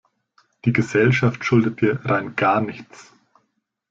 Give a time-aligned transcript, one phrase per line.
[0.65, 3.13] Die Gesellschaft schuldet dir rein gar nichts!